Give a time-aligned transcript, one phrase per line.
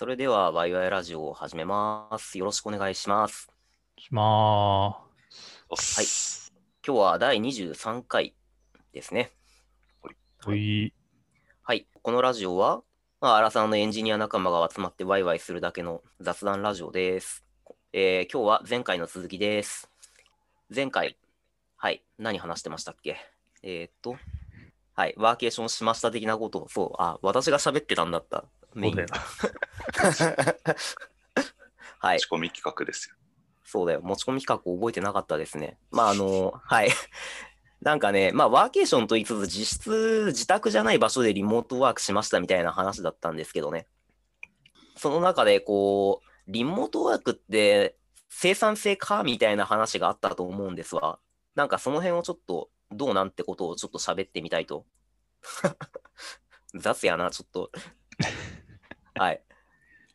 [0.00, 2.38] それでは、ワイワイラジオを始めます。
[2.38, 3.50] よろしくお願いします。
[3.98, 4.22] しま
[4.88, 6.06] はい。
[6.86, 8.34] 今日は第23回
[8.94, 9.30] ですね。
[10.02, 10.08] ー
[10.42, 10.48] す。
[10.48, 10.94] はい。
[11.62, 11.86] はい。
[12.00, 12.80] このラジオは、
[13.20, 17.44] まあ、アラさんのエンジニア仲間が集まってワイワイするだけの雑談ラジオです。
[17.92, 19.90] えー今日は前回の続きです。
[20.74, 21.18] 前回、
[21.76, 22.02] はい。
[22.18, 23.18] 何話してましたっけ？
[23.62, 24.16] えーっと、
[24.94, 25.14] はい。
[25.18, 28.46] ワーケーションしました的なことを、そう、あ、私が喋ってたんだった。
[28.74, 28.96] メイン。
[31.98, 32.20] はい。
[32.20, 33.16] 仕込み企画ですよ。
[33.64, 34.00] そうだよ。
[34.02, 35.78] 持ち込み企画覚えてなかったですね。
[35.90, 36.90] まあ、あの、はい。
[37.82, 43.86] なんかね、まあ、ワーケーションと言いつつ、実質、自宅じゃない場所でリモートワークしましたみたいな話だったんですけどね。
[44.96, 47.96] その中で、こう、リモートワークって
[48.28, 51.20] 生産性かみたいな話があったと思うんですわ。
[51.54, 54.84] なんかその辺をちょっと、どうなんてことをちょっと喋ってみたいと。
[56.74, 57.70] 雑やな、ちょっと。
[59.14, 59.40] はい。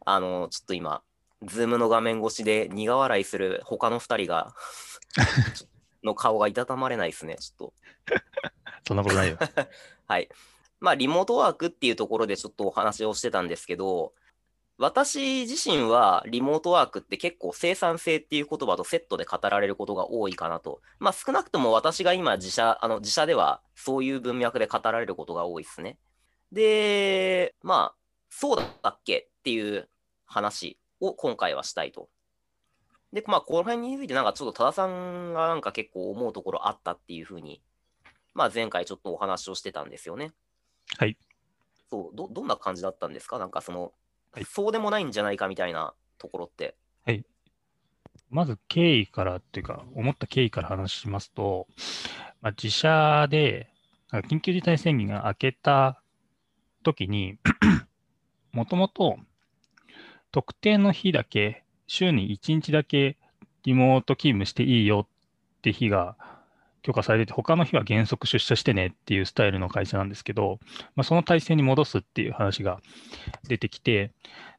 [0.06, 1.02] あの、ちょっと今、
[1.44, 4.54] ズームの画面越しで苦笑いする他の2人が
[6.04, 7.74] の顔がいたたまれないですね、ちょっと。
[8.88, 9.38] そんなことないよ。
[10.08, 10.30] はい。
[10.80, 14.14] まあ、リモートワークっていうところでちょっとお話をしてたんですけど、
[14.78, 20.82] 私自身はリモートワークって結構生産性っていう言葉とセットで語られることが多いかなと。
[21.00, 25.98] まあ少なくとも私が今自社、あの自社ではそういう文脈で語られることが多いですね。
[26.52, 28.05] で、まあ、
[28.38, 29.88] そうだったっけっていう
[30.26, 32.10] 話を今回はしたいと。
[33.14, 37.62] で、まあこの辺についてなんかちょっと多田さんがなんか結構思うところあったっていうふうに、
[38.34, 40.34] まあ前回ちょっとお話をしてたんですよね。
[40.98, 41.18] はい。
[41.90, 43.40] そう、ど、どんな感じだったんですか？
[43.40, 43.94] なんかその、
[44.34, 46.76] はいそうでもないんじゃないかみたいなところって。
[48.30, 51.68] まず経緯からっていうか、思った経緯から話しますと、
[52.42, 53.70] まあ、自社で
[54.12, 56.02] 緊急事態宣言が明けた
[56.84, 57.38] 時に、
[58.56, 59.18] もともと
[60.32, 63.18] 特定の日だけ、週に1日だけ
[63.64, 66.16] リモート勤務していいよって日が
[66.82, 70.60] 許可されてて、他の日は原則出社してねっていうスタイルの会社なんですけど、
[70.96, 72.80] まあ、その体制に戻すっていう話が
[73.48, 74.12] 出てきて、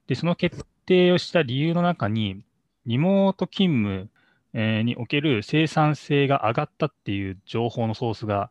[0.08, 2.42] で、その決定をした理由の中に、
[2.84, 4.08] リモート勤
[4.52, 8.50] 務における生産性が上がったっていう情報のソースが、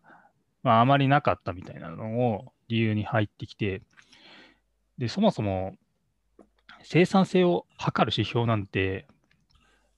[0.63, 3.83] まあ、あまりなかったみたいなのを理由に入ってきて、
[4.97, 5.75] で、そもそも
[6.83, 9.07] 生産性を測る指標なんて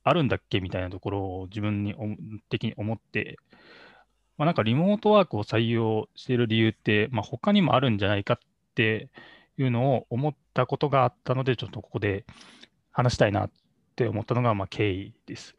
[0.04, 1.96] あるんだっけみたいなところを自分に
[2.50, 3.38] 的に思って、
[4.38, 8.40] まあ、なんかリモートワークを採用している理由って、まあ、他にもあるんじゃないかっ
[8.76, 9.10] て
[9.58, 12.26] いうのを思ったことがあったので、ちょっとここで
[12.92, 13.52] 話したいなっ
[13.96, 15.56] て思ったのがまあ経緯です。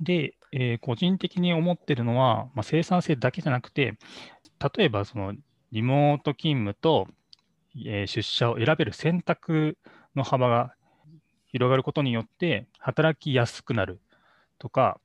[0.00, 3.94] で、えー個人的に思ってるのは、まあ、生産性だけじゃなくて、
[4.76, 5.34] 例えばその
[5.72, 7.08] リモート勤務と、
[7.84, 9.76] え出社を選べる選択
[10.14, 10.74] の幅が
[11.46, 14.00] 広がることによって、働きやすくなる
[14.58, 15.00] とか、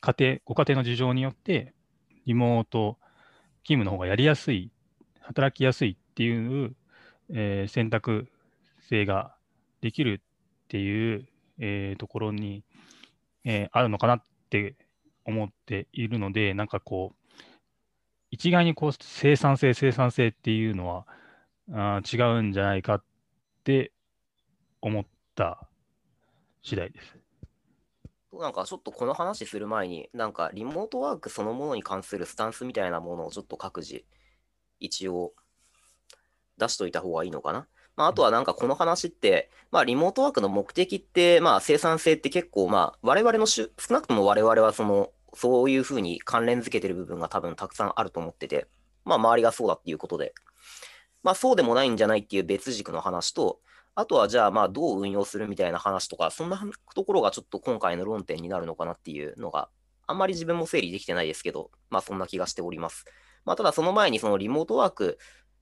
[0.00, 1.72] 家庭、ご家庭の事情によって、
[2.26, 2.98] リモート
[3.64, 4.70] 勤務の方がやりやすい、
[5.20, 6.74] 働きやすいっていう、
[7.30, 8.28] え選択
[8.80, 9.34] 性が
[9.80, 11.26] できるっていう、
[11.58, 12.62] えところに、
[13.44, 14.76] えあるのかなって
[15.24, 17.32] 思っているので、なんかこう、
[18.30, 21.06] 一概にこう生産性、生産性っていうのは
[21.72, 23.04] あ違うんじゃないかっ
[23.64, 23.92] て
[24.80, 25.68] 思った
[26.62, 27.18] 次第です。
[28.32, 34.04] なんかちょっとこの話する前に、なんかリモートワークそのものに関するスタンスみたいなものをちょっと各自
[34.78, 35.32] 一応
[36.58, 37.66] 出しといた方がいいのかな。
[37.96, 48.66] まあ、あとはなんかこの話って、まあリモートワークの目的って、まあ生産性って結構まあ我々のしゅ、少なくとも我々はその、そういうふうに関連づけてる部分が多分たくさんあると思ってて、
[49.04, 50.34] まあ周りがそうだっていうことで、
[51.26, 53.58] まあそうでもないんじゃないっていう別軸の話と、
[53.96, 56.62] あとはじゃあまあどう運用するみたいな話とか、そんな
[56.94, 59.68] ところがちょっと今回の論点になるのかなっていうのが、
[60.06, 63.06] あんまり自分も整理できてないですけど、まあそんな気がしております。
[63.44, 65.18] まあただその前にそのリモートワーク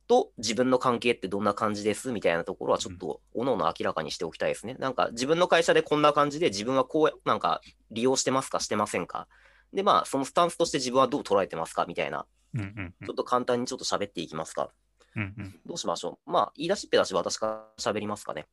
[0.06, 4.74] と自分の関係ってどんな感じですみたいなところはちょっとおのおの明らかにしておきたいですね。
[4.78, 9.28] なんか自分の会社でこんな感じで自分はこうなんか利用してますかしてませんか
[9.72, 14.70] でまあそのスタンスとして自分はどう捉えてますかみたいな、うんうんうんちょっと簡単にちょっと喋っていきますか。
[15.16, 16.30] うんうんどうしましょう。
[16.30, 18.46] まあ、言い出しっぺだし私から喋りますかね。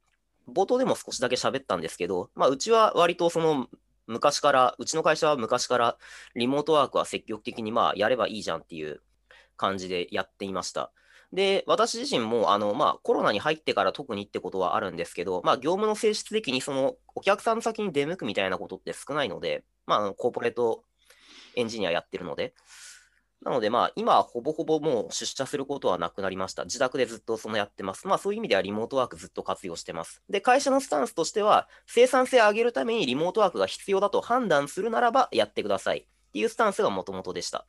[0.47, 3.67] 冒頭でも少しだけ喋ったんですけど、まあ、うちは割とその、
[4.07, 5.97] 昔から、うちの会社は昔から
[6.35, 9.01] リモートワークは積極的にまあやればいいじゃんっていう
[9.55, 10.91] 感じでやっていました。
[11.31, 20.83] で、私自身もあの、まあ、コロナに入ってから特にってことはあるんですけど、まあ、業務の性質的にそのお客さん先に出向くみたいなことって少ないので、まあ、コーポレート
[21.55, 22.53] エンジニアやってるので、
[23.43, 26.63] なので、まあ、今はほぼほぼもう出社することはなくなりました。
[26.65, 28.07] 自宅でずっとそのやってます。
[28.07, 30.21] まあ、そういう意味ではリモートワークずっと活用してます。
[30.29, 37.65] で、会社のスタンスとしては、生産性を上げるためにリモートワークが必要だと判断するならばやってくださいっていうスタンスがもともとでした。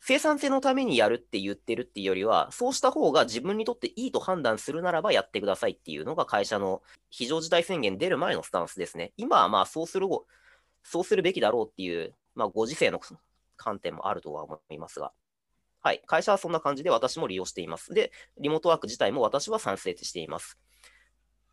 [0.00, 9.12] 生産性のためにやるって言ってるっていうよりは、そうした方が自分にとっていいと判断するならばやってくださいっていうのが会社の非常事態宣言出る前のスタンスですね。
[9.16, 10.06] 今はまあそうする、
[10.84, 13.00] そうするべきだろうっていう、まあご時世の
[13.60, 15.12] 観点もあるとは思いますが。
[15.82, 16.02] はい。
[16.06, 17.92] 会社はそんな感じで私も利用しています。
[17.92, 20.58] で、リモートワーク自体も私は賛成しています。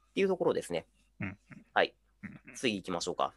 [0.09, 0.85] っていうところですね。
[1.19, 1.37] うん
[1.73, 1.93] はい。
[2.23, 3.33] うん次行きましょうか。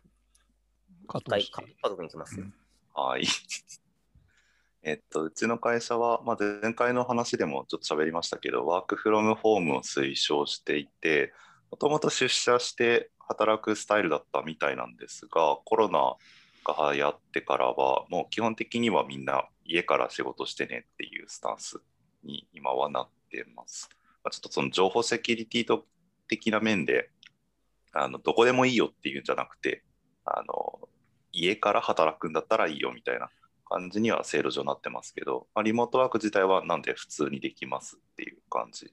[1.08, 1.52] 加一回、藤氏
[1.82, 2.40] 家族に行きます。
[2.40, 2.54] うん
[2.94, 3.24] はい。
[4.82, 11.34] えっと、うちの会社は、まあ、前回の話でもちょっと喋りましたけど、ワークフロムホームを推奨していて、
[11.70, 16.16] もともと出社して働くスタイルだったみたいなんですが、コロナ
[16.64, 21.80] が流行ってからは、もう基本的にはみんな家から仕事してねっていうスタンス
[22.24, 23.88] に今はなってます。
[24.22, 25.86] まあ、ちょっとその情報セキュリティと
[26.28, 27.10] 的な面で、
[27.92, 29.82] あのどこでもいいよっていうんじゃなくて、
[30.24, 30.88] あの
[31.32, 33.30] 家から働くんだったらいいよみたいな
[33.68, 38.92] 感じには制度上なってますけど、まあ、リモートワーク自体はなんで普通にできますっていう感じ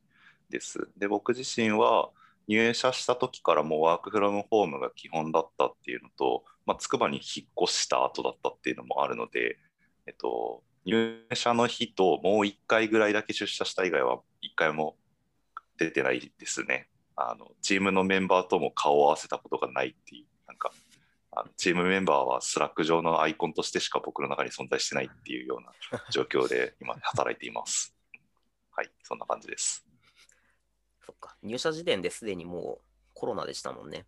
[0.50, 0.88] です。
[0.98, 2.10] で、僕自身は
[2.48, 9.58] 入社した時からもう work from home が基本だったっていうのと、まあ、筑波に引っ越した後だったっていうのもあるので、
[10.06, 14.96] えっと、入社の日ともう1回ぐらいだけ出社した以外は1回も
[15.78, 16.90] 出てないですね。
[17.16, 20.72] あのチームのメンバーとも顔を合わせたことがないっていう、なんか
[21.32, 27.96] あのチームメンバーは Slack 上のアイコンとしてしか僕の中に存在してないっていうような状況で今働いています。
[28.72, 29.87] はい、そんな感じです。
[31.18, 31.38] か。
[31.42, 34.06] 入社時点ですでにもうコロナでしたもんね。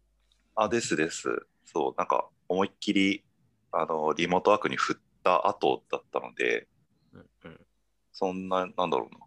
[0.55, 1.47] あ、ですです。
[1.65, 3.23] そう、なんか思いっきり
[3.71, 6.67] あのリモートワークに振った後だったので、
[7.13, 7.65] うんうん。
[8.11, 9.25] そんな、なんだろうな、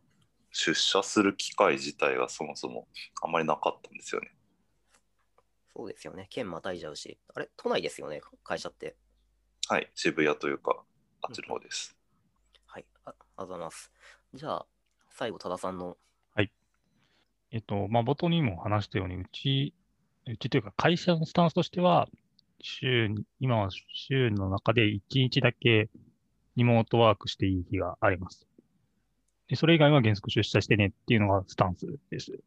[0.51, 2.89] 出社する機会自体がそもそも
[3.23, 4.35] あんまりなかったんですよね。
[5.75, 6.27] そうですよね。
[6.31, 7.19] 県またいじゃうし。
[7.35, 7.49] あれ？
[7.57, 8.97] 都内ですよね、会社って。
[9.69, 10.85] はい、渋谷というか、
[11.23, 11.97] あっちの方です。
[12.67, 12.85] はい。
[13.05, 13.91] あありがとうございます。
[14.35, 14.67] じゃあ、
[15.11, 15.97] 最後、多田さんの。
[17.53, 19.75] えっと、まあ、冒頭にも話したように、うち、
[20.27, 22.09] うちというか会社のスタンスとしては、
[22.61, 25.91] 週に、今は週の中で1日だけ
[26.57, 28.47] リモートワークしていい日があります。
[29.49, 32.39] で、それ以外は原則出社してねっていうのがスタンスです。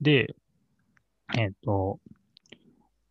[0.00, 0.36] で、
[1.36, 1.98] えっと、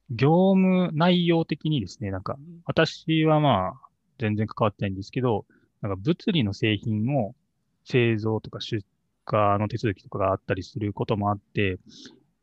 [0.09, 3.87] 業務内容的にですね、なんか、私はまあ、
[4.19, 5.45] 全然関わってないんですけど、
[5.81, 7.35] なんか物理の製品を
[7.83, 8.85] 製造とか出
[9.25, 11.79] 荷の手続きとかがあったりすることもあって、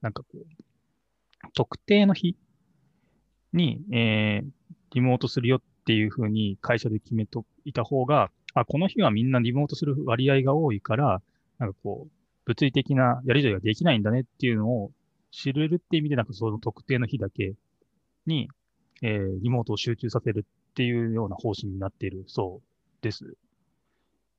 [0.01, 0.47] なんかこう、
[1.55, 2.37] 特定の日
[3.53, 4.49] に、えー
[4.95, 11.21] リモートするよっていうふうに会社で決めといた方が、あ、この日はみんなリモートする割合が多いから、
[11.59, 12.11] なんかこう、
[12.47, 14.93] 物理的なやり取りができないんだねっていうのを
[15.31, 17.53] 知れるっていう意味で、なんかその特定の日だけ
[18.25, 18.49] に、
[19.03, 23.37] えーリモートを集中させるっていうような方針になっているそうです。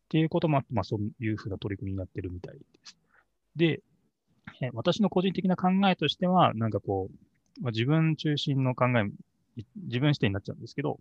[0.09, 2.97] っていうこともあって、まあそういうふうな取り組みになってるみたいです。
[3.55, 3.83] で、
[4.73, 9.03] 私の個人的な考えとしては、なんかこう、まあ、自分中心の考え、
[9.85, 10.99] 自分視点になっちゃうんですけど、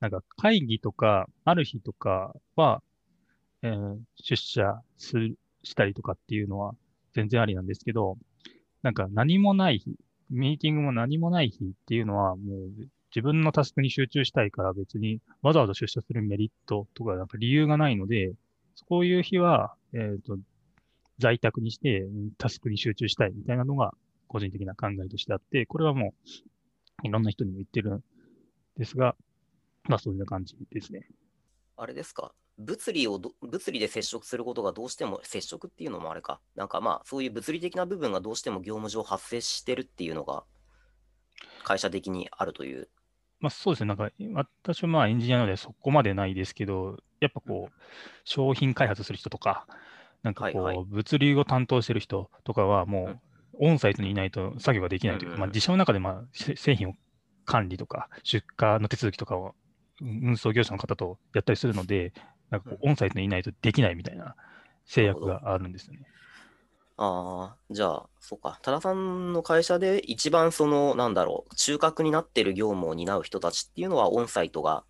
[0.00, 2.82] なんか会議とか、ある日とかは、
[3.62, 5.16] えー出社す
[5.62, 6.74] したりとかっていうのは
[7.12, 8.18] 全然ありなんですけど、
[8.82, 9.94] なんか何もない日、
[10.30, 12.70] ミーティングも何もない日っていうのは、もう
[13.14, 18.32] 自分のタスクに集中したいから別にわざわざ出社するメリットとかなんか理由がないので、
[18.88, 20.38] そういう日は、えっ、と、
[21.18, 22.06] 在宅にして
[22.38, 23.92] タスクに集中したいみたいなのが
[24.28, 26.14] 個人的な考えとしてあって、これはも
[27.04, 28.02] ういろんな人にも言ってるん
[28.78, 29.14] ですが、
[29.84, 31.06] まあそういう感じですね。
[31.76, 32.32] あれですか？
[32.58, 36.40] 物理を、物理で接触することがどうしても、接触っていうのもあれか。
[36.54, 40.44] なんかまあ、そういう物理的な部分がどうしても業務上発生してるっていうのが、
[41.64, 42.88] 会社的にあるという。
[43.42, 43.88] まあそうですね。
[43.88, 47.80] なんか私はまあエンジニアなのでそこまでないですけど、やっぱこう、
[48.24, 49.66] 商品開発する人とか、
[50.22, 53.20] なんかこはいはう、物流を担当してる人とかはも
[53.54, 56.94] う、オンサイトにいないと作業ができないというか、まあ自社の中でまあせ製品を
[57.44, 59.56] 管理とか、出荷の手続きとかを
[60.00, 62.12] うん運送業者の方とやったりするので、
[62.50, 64.36] なんかこうオンサイトにいないとできないみたいな
[64.86, 66.06] 制約があるんですよね。
[67.04, 68.60] ああ、じゃあ、そうか。
[68.62, 74.84] 多田さんの会社で一番その、なんだろう、中核になってる業務を担う人たちっていうのは、オンサイトが、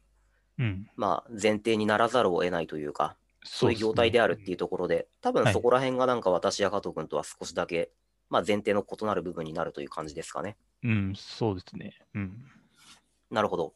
[0.59, 0.87] うん。
[0.95, 7.91] まあ、前提にならざるを得ないというか、そういう業態であるっていうところで、多分はいそこら辺がなんか私や加藤君とは少しだけ、
[8.29, 10.59] まあ、前提の異なる部分になるという感じですかね。
[10.83, 11.95] うん、そうですね。
[12.15, 12.45] うん。
[13.31, 13.73] なるほど。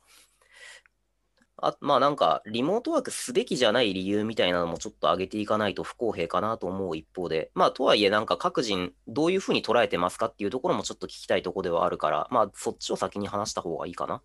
[1.58, 14.22] あまあなんか、リモートワークすべきじゃない理由みたいなのもちょっと上げていかないと不公平かなと思う一方で、まあとはいえなんか各人どういうふうに捉えてますかっていうところもちょっと聞きたいところではあるから、まあそっちを先に話した方がいいかな。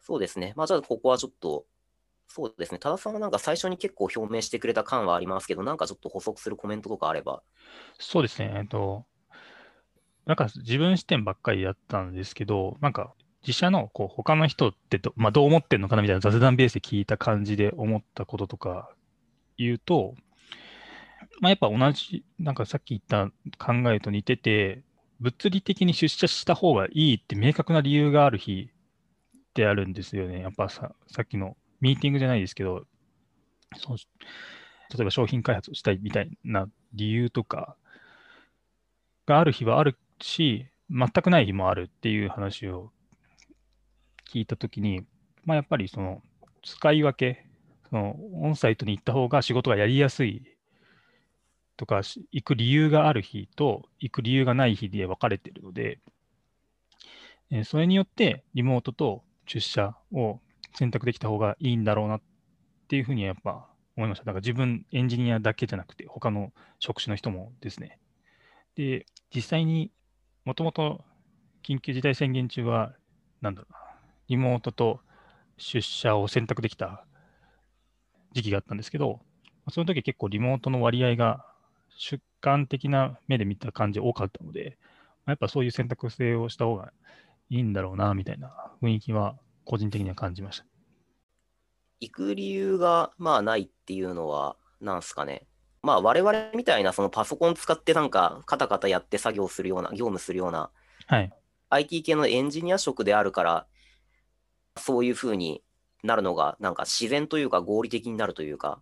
[0.00, 0.52] そうですね。
[0.56, 1.64] まあじゃあここはちょっと、
[2.28, 2.78] そうですね。
[2.78, 7.42] 多田さんはなんか最初に結構表明してくれた感はありますけど、なんかちょっと補足するコメントとかあれば。
[7.98, 8.52] そうですね。
[8.56, 9.04] えっと、
[10.26, 13.14] なんか自分視点ばっかりやったんですけど、なんか
[13.46, 18.90] 自社のこう他の人ってど,、まあ、どう思ってんのかなみたいな雑談ベースで聞いた感じで思ったこととか
[19.58, 20.14] 言うと、
[21.40, 24.82] まあ、やっぱ同じ、なんかさっき言った考えと似てて、
[25.20, 28.70] 物理的に出社した方がいいって明確な理由がある日
[29.36, 30.40] ってあるんですよね。
[30.40, 32.84] やっぱささっきのミーティングじゃないですけど、
[33.76, 37.76] そ例えば商品開発をしたいみたいな理由とか
[39.26, 42.90] がある日はあるし、全くない日もあるっていう話を
[44.34, 45.04] 聞いたときに、
[45.44, 46.20] まあ、やっぱりその
[46.64, 47.46] 使い分け、
[47.88, 50.42] そのオンサイトに行った方が仕事がやりやすい
[51.76, 56.00] とか、行く理由がある日と行く理由がない日で分かれているので、
[57.50, 60.40] えそれによってリモートと出社を
[60.74, 62.20] 選択できた方がいいんだろうなっ
[62.88, 64.24] ていうふうにやっぱ思いました。
[64.24, 67.98] だから自分エンジニアだけじゃなくて、他の職種の人もですね。
[68.74, 69.92] で、実際に
[70.44, 71.04] もともと
[71.62, 72.94] 緊急事態宣言中は、
[73.40, 73.83] なんだろうな、
[74.28, 75.00] リモートと
[75.56, 77.04] 出社を選択できた
[78.32, 79.20] 時期があったんですけど、
[79.70, 81.46] その時結構リモートの割合が
[81.96, 84.76] 主観的な目で見た感じ多かったので、
[85.26, 86.92] やっぱそういう選択性をした方が
[87.48, 88.52] いいんだろうな、みたいな
[88.82, 90.66] 雰囲気は個人的には感じました。
[92.00, 95.46] 行く理由がまあないっていうのは、なんすかね。
[95.82, 100.70] まあ我々みたいなそのパソコン使ってなんかカタカタやって作業するような、業務するような、
[101.06, 101.32] はい、
[101.70, 103.66] IT 系のエンジニア職であるから、
[104.76, 105.62] そういうふうに
[106.02, 108.80] なるのが、なんか自然というか合理的になるというか、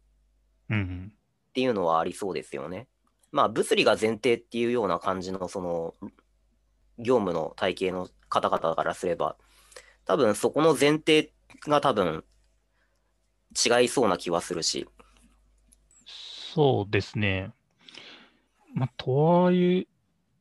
[0.68, 1.12] うん、
[1.50, 2.88] っていうのはありそうですよね。
[3.30, 5.94] まあ、物理が前提っていうような感じの、その、
[6.98, 9.36] 業務の体系の方々からすれば、
[10.04, 11.32] 多分そこの前提
[11.66, 12.24] が多分
[13.52, 14.86] 違いそうな気はするし。
[16.54, 17.52] そうですね。
[18.74, 19.86] まあ、とはいえ、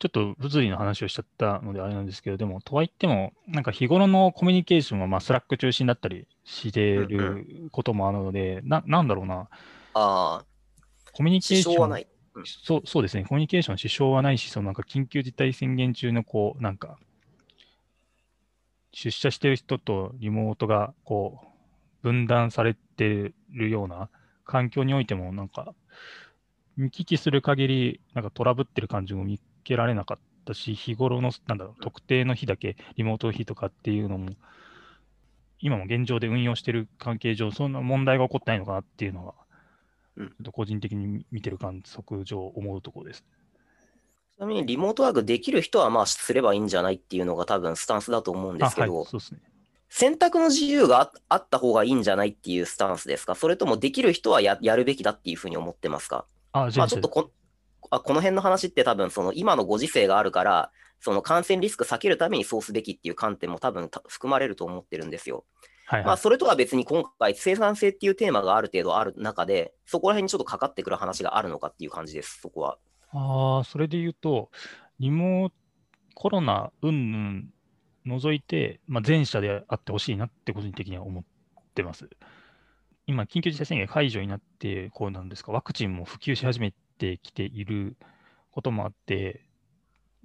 [0.02, 9.48] ちょっと物理の話をしちゃったのであれなんですけど、でも、とはいっても、なんか日頃のコミュニケーションは、まあ、 Slack 中心だったりしてることもあるので、うんうん、な、なんだろうな。
[9.94, 10.46] ああ。
[11.14, 11.78] コミュニケーション。
[11.78, 13.26] はない、うん、そうそうですね。
[13.26, 16.98] コミュニケーション支障はないし、そのなんか緊急事態宣言中の、こう、なんか、
[18.94, 21.48] 出社してる人とリモートが、こう、
[22.02, 24.10] 分断されてるような
[24.46, 25.76] 環境においても、なんか、
[26.76, 34.32] 見聞きする限り、なんかトラブってる感じも見けられなかったし、日頃の、なんだろう、特定の日だけリモート日とかっていうのも、
[35.60, 39.36] 今も現状で運用している関係上、そんな問題が起こってないのかなっていうのは、
[40.18, 43.24] うん、個人的に見てる観測上思うところです。
[44.36, 49.40] ちなみにリモートワークできる人はまあすればいいんじゃないっていうのが多分スタンスだと思うんですけど、はい、ね、
[49.88, 53.36] 選択の自由があった方がいいんじゃないっていうスタンスですか？
[53.36, 56.26] それともできる人はややるべきだっていうふうに思ってますか？
[56.54, 57.30] あまあちょっとこ
[57.90, 65.46] あこの辺の話って多分その今のご時世があるから、その感染リスク避けるためにそうすべきっていう観点も多分含まれると思ってるんですよ。
[65.86, 72.78] はいはい、まあそれとは別に今回生産性っていうテーマがある程度ある中で、そこら辺にちょっとかかってくる話があるのかっていう感じです、そこは。
[73.14, 74.52] ああ、それで言うと、
[75.00, 75.52] リモ
[76.14, 81.24] コロナ云々除いて、まあ、前者であってほしいなって個人的には思っ
[81.74, 82.10] てます。
[83.08, 87.98] 今、緊急事態宣言解除になって、こうなんですか、ワクチンも普及し始めてきている
[88.52, 89.42] こともあって、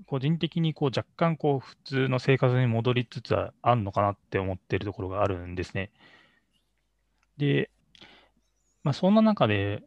[0.06, 5.90] 個人的にこう若干こう普通の生活に戻りつつあるのかなって思ってるところがあるんですね。
[7.38, 7.70] で、
[8.82, 9.82] まあ、そんな中で、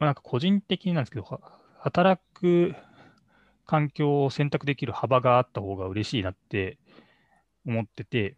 [0.00, 1.40] まあ、なんか個人的になんですけど、
[1.78, 2.74] 働く
[3.64, 6.78] 環境を選択できる幅があった方が嬉しいなって
[7.64, 8.36] 思ってて、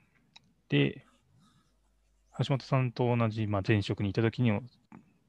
[0.68, 1.06] で、
[2.38, 4.52] 橋本さんと同じ、まあ、前職にいたときに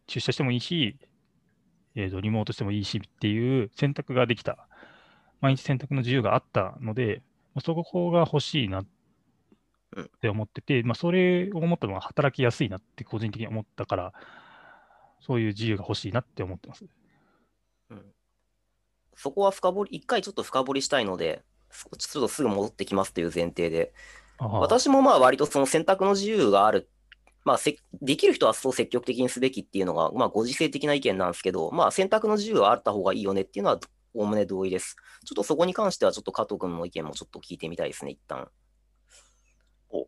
[0.07, 0.97] 出社してもいいし、
[1.99, 4.67] えーと、リモートしてもいいしっていう選択ができた、
[5.41, 7.23] 毎日選択の自由があったので、
[7.63, 8.85] そこが欲しいなっ
[10.21, 14.13] て思ってて、まあ、それを思ったのは働きやすいなって個人的に思ったから、
[15.21, 16.85] そういう自由が欲しいなって思ってます。
[17.89, 18.05] うん、
[19.15, 21.41] そこは深掘り、一回ちょっと深掘りしたいので、
[21.97, 23.91] ちょっとすぐ戻ってきますという前提で、
[24.39, 26.91] 私もまあ割とその選択の自由がある
[27.47, 27.59] まあ、
[28.01, 33.79] できる人はそう積極的にすべきっていうのが、まあ、ご時世的な意見なんですけど、まあ、選択の自由はあった方がいいよねっていうのは、
[34.13, 34.97] おおむね同意です。
[35.25, 38.49] ちょっとそこに関しては、ちょっと加藤君の意見もちょっと聞いてみたいですね、一旦。
[39.89, 40.07] お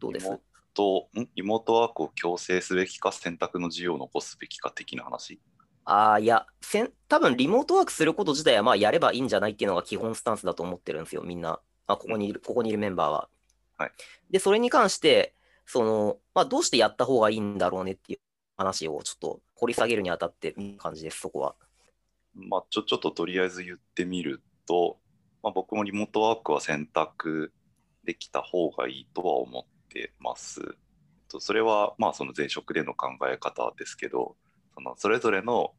[0.00, 0.28] どうです？
[0.74, 1.28] ト、ん？
[1.36, 5.40] リモートワークを強制すべきか、選択の自由を残すべきか的な話？
[5.84, 11.60] ああ、いや、せん多分リモートワークすること自体はまあやればいいんじゃないっていうのが基本スタンスだと思ってるんですよ、みんな。
[11.86, 13.28] あここにいる、ここにいるメンバーは。
[13.76, 13.92] はい。
[14.30, 15.34] で、それに関して、
[15.66, 18.18] その、まあ、どうしてやった方がいいんだろうねっていう
[18.56, 21.54] 話をちょっと掘り下げるにあたって感じです、そこは。
[22.34, 24.98] まあ、ちょちょっととりあえず言ってみると、
[25.42, 27.52] まあ、僕もリモートワークは選択
[28.04, 30.60] できた方がいいとは思ってます。
[31.38, 34.36] それはまあその前職での考え方ですけど、
[34.74, 35.74] そのそれぞれの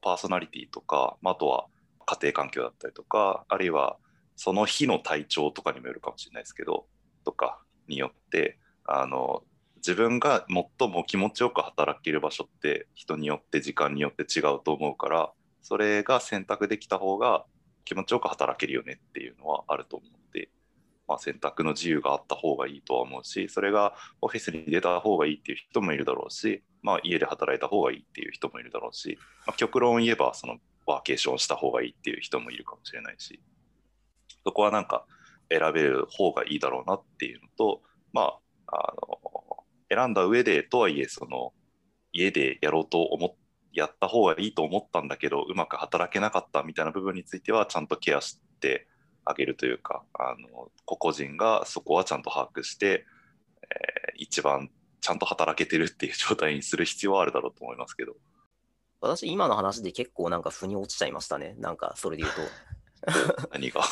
[0.00, 1.66] パーソナリティとか、まあ、あとは
[2.06, 3.96] 家庭環境だったりとか、あるいは
[4.36, 6.86] その日の体調とかにもよるかもしれないですけど、
[7.24, 8.58] とかによって、
[8.90, 9.42] あの
[9.76, 17.44] 自分が最も気持ちよく働ける場所って人によって時間によって違うと思うから、それが選択できた方が
[17.84, 20.50] 気持ちよく働けるよねっていうのはあると思って、
[21.06, 33.40] まあ、選択の自由があった方がいいとは思うし、それがオフィスに出た方がいいっていう人もいるだろうし、まあ、家で働いた方がいいっていう人もいるだろうし、まあ、極論言えばそのワーケーションした方がいいっていう人もいるかもしれないし、
[34.44, 35.06] そこはなんか
[35.50, 38.38] 選べる方がいいだろうなっていうのと、まあ、
[38.68, 41.52] あの選んだ上でとはいえその
[42.12, 43.34] 家でやろうと思っ
[43.72, 48.88] やった方がいいと思ったんだけどうまく働けなかったみたいな部分についてはちゃんとケアして
[49.24, 53.04] あげるというかあの個々人がそこはちゃんと把握して、
[53.62, 54.68] えー一番
[55.00, 58.16] ちゃんと働けてるっていう状態にする必要はあるだろうと思いますけど
[59.00, 61.54] 私、今の話で結構なんか腑に落ちちゃいましたね。
[61.58, 62.40] なんか、それで言うと。
[63.52, 63.82] 何が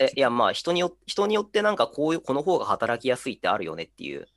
[0.00, 4.28] え、いや、まあ、人によ人によってなんかこういう、この方が働きやすいってあるよねっていう。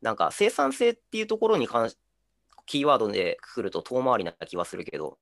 [0.00, 1.98] なんか、生産性っていうところに関し、
[2.66, 5.18] キーワードでくると遠回りな気はするけど、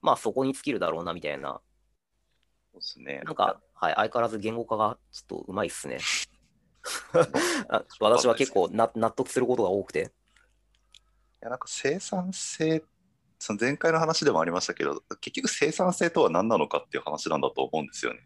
[0.00, 1.60] まあ、そこに尽きるだろうな、みたいな。
[2.72, 5.98] そうですねなんか、はい、相変わらず言語化がちょっとうまいっすね。
[7.68, 10.00] あ私は結構な納得することが多くて。
[10.00, 12.84] いやなんか生産性
[13.42, 18.20] その前回の話でもありましたけど結局生産性とは何なのかっていう話なんだと思うんですよね。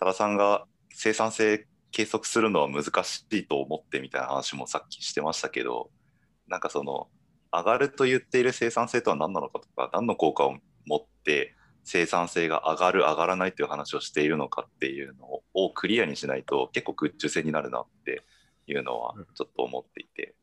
[0.00, 5.90] 多田さんが生産性計測するのは難しいと思ってみたいな話もさっきしてましたけど
[6.48, 7.08] なんかその
[7.52, 18.22] 上がると言っている生産性とは何なのかとか何の効果を持って生産性が上がる上がらないという話をしているのかっていうのをクリアにしないと結構空中戦になるなって
[18.66, 20.34] いうのはちょっと思っていて。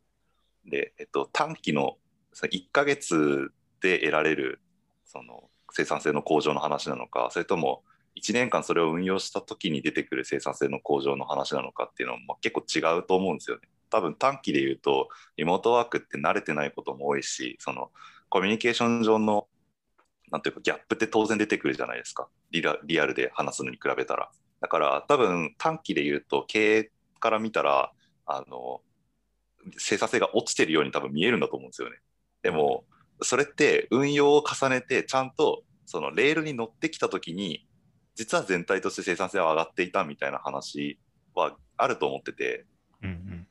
[0.66, 1.98] で、えっと、短期の
[2.36, 4.62] 1ヶ月で得られる
[5.06, 7.84] その生産性の向上の話なのかそれとも
[8.16, 13.64] 1年間それを運用した時に出てくる生産性の向上の話なのかっていうのも結構違うと思うんですよね。
[13.90, 17.90] 多分短期で言うとリモートワークって慣れてないことも多いしその
[18.30, 19.48] コミュニケーション上の
[20.32, 24.30] なんていうかギャップって当然出てくるじゃないですかリラリアルで話すのに比べたら。
[24.62, 27.92] だから多分短期で言うと経営から見たら
[28.26, 28.82] あの
[29.78, 31.98] 生産性が落ちてるように多分見えるんだと思うんですよね。
[32.44, 32.84] でも
[33.22, 37.68] それって運用を重ねてちゃんとそのレールに乗ってきた時に
[38.16, 41.00] 実は全体として生産性は上がっていたみたいな話
[41.34, 42.66] はあると思ってて。
[43.02, 43.48] うんうん。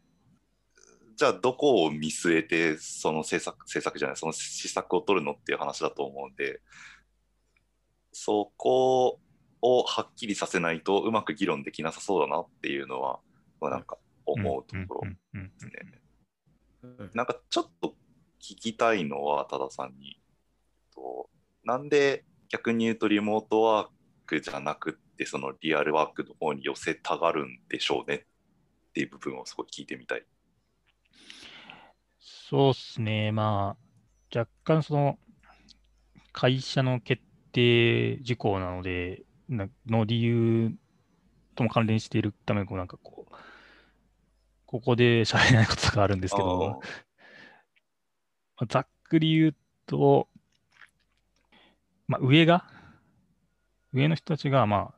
[1.17, 6.61] じゃあどこを見据えてその政策政策じゃないその施策を取るのっていう話だと思うんで。
[8.13, 9.21] そこ
[9.63, 13.21] をはっきりさせないとうまく議論できなさそうだなっていうのは、
[13.61, 15.11] まあ、なんか思うところ。
[15.11, 15.73] ですね。
[16.83, 17.95] うんなんかちょっと
[18.41, 20.21] 聞きたいのは多田さんに。
[20.95, 21.29] と
[21.65, 23.89] なんで逆に言うとリモートワー
[24.27, 30.25] クじゃなくってそのリアルワークの方に寄せたがるんでしょうねっていう部分をすごい聞いてみたい。
[32.21, 33.77] そうですね、ま
[34.35, 35.19] あ、若干その
[36.33, 37.23] 会社の決
[37.53, 40.73] 定事項なので、なの理由
[41.55, 43.35] とも関連しているために、こうなんかこう、
[44.67, 46.81] ここで喋れないことがあるんですけど、
[48.59, 49.55] まあざっくり言う
[49.87, 50.29] と、
[52.07, 52.65] まあ、上が、
[53.93, 54.95] 上の人たちが、まあ、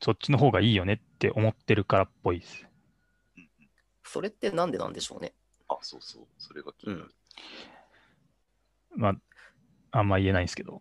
[0.00, 2.66] そっちの方がいいよねって思ってるからっぽいです。
[4.04, 5.32] それってなんでなんでしょうね。
[5.68, 7.14] あそうそうそれが気になる。
[8.96, 9.14] まあ、
[9.92, 10.80] あんま言えないんですけど。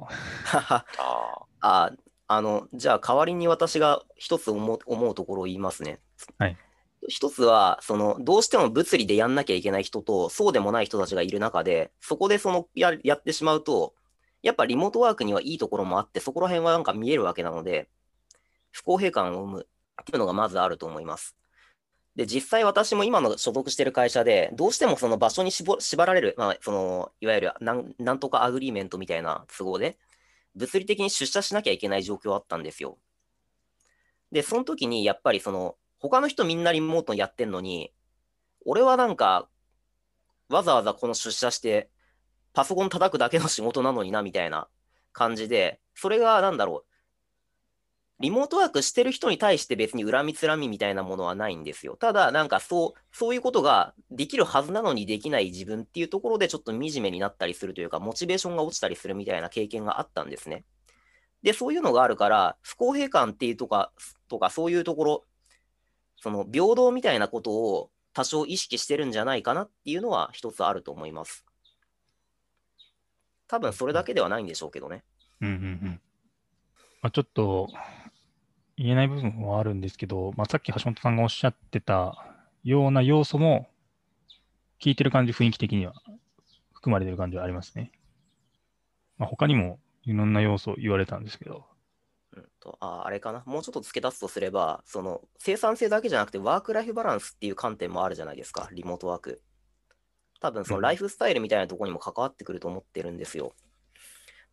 [0.51, 1.91] あああ、
[2.27, 5.99] あの、じゃあ代わりに私が一つ思う思うところを言いますね。
[6.37, 6.57] はい。
[7.07, 13.93] 一つは、その、どうしても物理でやんなきゃいけない人と、そうでもない人たちがいる中で、そこでそのややってしまうと、
[14.41, 17.89] やっぱリモートワークにはいいところもあって、そこら辺はなんか見えるわけなので、
[18.71, 19.67] 不公平感を生む
[20.01, 21.35] っていうのがまずあると思います。
[22.15, 29.97] で、実際私も今の所属してる会社で、どうしてもその場所に縛られる、まあ、その、いわゆるなんなんとか agreement みたいな都合で、
[30.55, 32.97] 物理的に出社しなきゃいけない状況あったんですよ。
[34.31, 37.93] で、その時にやっぱりその、他の人みんなリモートやってんのに、
[38.65, 39.49] 俺はなんか、
[40.49, 41.89] わざわざこの出社して、
[42.53, 44.67] パソコン叩くだけの仕事なのにな、みたいな
[45.11, 46.89] 感じで、それがなんだろう、
[48.19, 51.95] リモートワークしてる人に対して別に恨みつらみみたいなものはないんですよ。
[51.95, 60.65] ただ、なんかそう、そういうことができるはずなのにできない自分っていうところでちょっと惨めになったりするというか、モチベーションが落ちたりするみたいな経験があったんですね。
[61.43, 63.93] で、そういうのがあるから、不公平感っていうとか、
[64.27, 65.25] とかそういうところ、
[66.19, 71.45] その平等みたいなことを多少意識してるんじゃないかなっていうのは一つあると思います。
[73.47, 75.03] 多分それだけではないんでしょうけどね。
[75.41, 76.01] うんうんうん。
[77.01, 77.69] まあ、ちょっと
[78.77, 82.15] 言えない部分はあるんですけど、まあ、さっき橋本さんがおっしゃってた
[82.63, 83.67] ような要素も、
[84.81, 85.93] 聞いてる感じ、雰囲気的には
[86.73, 87.91] 含まれてる感じはありますね。
[89.17, 91.65] まあ、他にもいろんな要素言われたんですけど、
[92.39, 99.41] うんとああれかな、もうちょっと付け足すとすれば、その生産性だけじゃなくて、ワークライフバランスっていう観点もあるじゃないですか、リモートワーク。
[100.39, 103.53] 多分そのライフスタイルみたいなところにも関わってくると思ってるんですよ。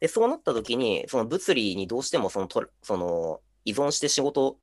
[0.00, 4.58] で、そうなった時に、その物理にどうしてもそのとその依存して仕事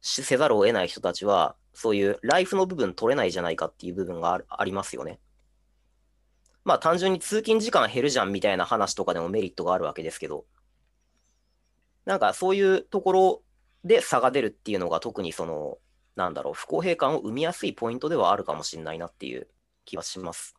[0.00, 5.20] しせざるを得ない人たちは、そういうライフの部分取れないじゃないかっていう部分がありますよね。
[6.64, 10.44] まあ単純に通勤時間減るじゃんみたいな話とかでもメリットがあるわけですけど、
[12.08, 13.42] なんかそういうところ
[13.84, 15.76] で差が出るっていうのが特にその、
[16.16, 19.46] なんだろう、不公平感を生みやすいポイントではあるかもしれないなっていう
[19.84, 20.56] 気はします。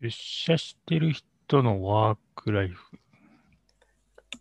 [0.00, 2.96] 出社してる人のワークライフ。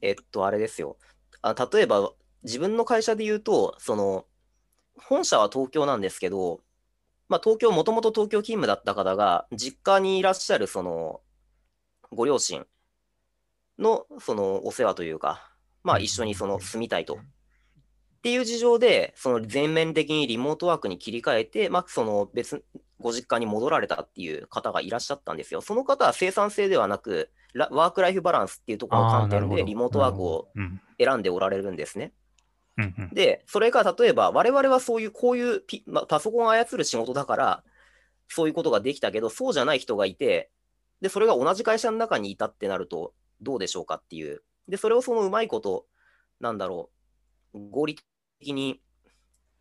[0.02, 0.98] えっと、あれですよ。
[1.42, 2.12] あ例えば、
[2.44, 4.28] 自分の会社で言うと、その、
[4.96, 6.62] 本社は東京なんですけど、
[7.30, 11.22] まあ、東京、もともと東京勤務だった方が、実家にいらっしゃる、その、
[12.12, 12.68] ご両親
[13.80, 15.52] の、その、お世話というか、
[15.84, 17.16] まあ、一緒にその、住みたいと。
[17.16, 17.18] っ
[18.22, 22.64] ていう事情で、その全面的にリモートワークに切り替えて、まあ、その別、
[23.00, 25.62] ご実家に戻られたっていう方がいらっしゃったんですよ。
[25.62, 30.80] その方は生産性ではなく、ラワークライフバランスっていうところの観点でリモートワークをうん。
[31.00, 32.14] 選んでおられるんですね。
[32.78, 33.10] うんうん。
[33.12, 37.64] で、それが例えば、我々はそういう、こういうピ、まあ、パソコンを操る仕事だから、
[38.28, 40.52] そういうことができたけど、そうじゃない人がいて、
[41.02, 44.44] で、それが同じ会社の中にいたってなると、どうでしょうかっていう。
[44.68, 45.86] で、それをそのうまいこと、
[46.40, 46.92] なんだろ
[47.54, 48.00] う、合理
[48.40, 48.82] 的に、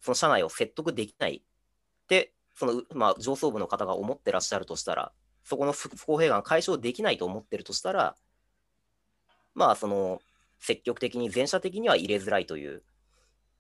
[0.01, 5.13] その社内を説得できないって、その、まあ、上層部の方が思ってらっしゃるとしたら、
[5.45, 8.17] そこの不不公平感解消できないと思ってるとしたら、
[9.55, 10.21] まあ、その、
[10.59, 12.83] 積極的に、全社的には入れづらいという、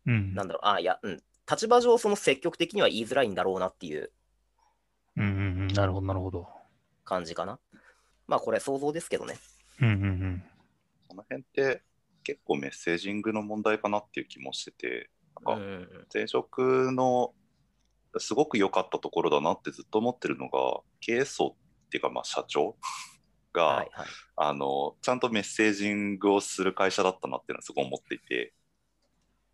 [0.06, 4.12] うんなんだろう、あ、いや、うん、立場上、その積極的には言いづらいんだろうなっていう
[5.16, 6.48] うんうんうんなるほど、なるほど。
[7.04, 7.58] 感じかな。
[8.26, 9.36] まあ、これ、想像ですけどね。
[9.80, 10.44] うんうんうん
[11.08, 11.82] この辺って
[12.22, 15.10] 結構メッセージングの問題かなっていう気もしてて、
[15.44, 17.32] なんか前職の
[18.18, 22.76] すごく良かったところだなってずっと思ってるのが、経営層っていうか、まあ、社長
[23.52, 24.06] が、はいはい。
[24.36, 28.54] あのちゃんとメッセージングをする会社だったなっていうのはすごい思っていて、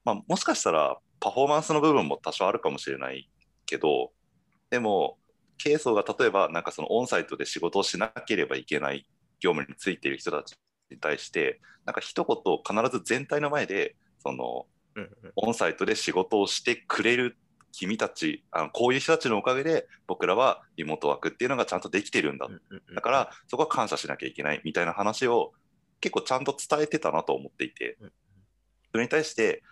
[0.04, 3.30] まあ、もしかしたらパフォーマンスの部分も多少あるかもしれない
[3.64, 4.12] けど、
[4.70, 5.18] でも、
[5.58, 9.06] 経営層が例えばなんかそのオンサイトで仕事をしなければいけない
[9.40, 10.56] 業務についている人たち
[10.90, 15.32] に対して、なんか一言必ず全体の前で、そのうんうん。
[15.36, 17.36] オンサイトで仕事をしてくれる
[17.72, 22.48] 君たち、あのこういう人たちのおかげで僕らはリモートワークっていうのがちゃんとできてるんだ。
[22.94, 25.52] だから、そこは感謝しなきゃいけないみたいな話を
[26.00, 27.98] 結構ちゃんと伝えてたなと思っていて。
[28.00, 28.12] うん、
[28.92, 29.62] それに対して、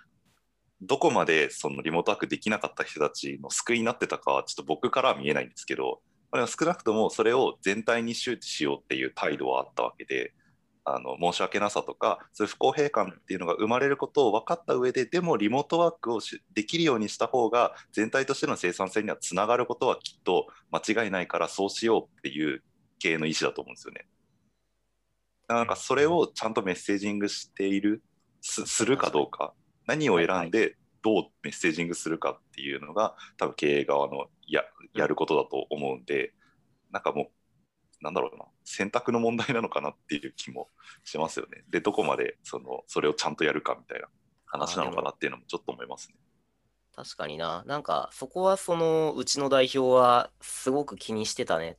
[0.83, 6.03] どこまでそのリモートワークできなかった人たちの救いになってたかはちょっと僕からは見えないんですけど、
[6.35, 10.35] まあでも少なくともそれを全体に周知しようっていう態度はあったわけで、
[10.85, 22.64] あの申し訳なさとか、そういう不公平感っていうのが生まれることを分かった上で、でもリモートワークをしできるようにした方が、全体としての生産性にはつながることはきっと間違いないから、そうしようっていう
[22.99, 24.09] 経営の意思だと思うんですよね。
[25.47, 28.03] なんかそれをちゃんとメッセージングしている、
[28.40, 29.55] すするかどうか、
[29.87, 34.64] 何を選んでどうメッセージングするかっていうのが、多分経営側のや
[34.95, 36.33] やることだと思うんで、
[36.90, 40.71] なんかもう、なんだろうな、選択の問題なのかなっていう気も
[41.05, 41.64] しますよね。
[41.69, 44.09] で、どこまでそのそれをちゃんとやるかみたいな
[44.47, 46.17] 話なのかなっていうのもちょっと思いますね。
[46.97, 47.64] 確かにな。
[47.67, 51.77] なんか、そこはその、うちの代表はすごく気にしてたね。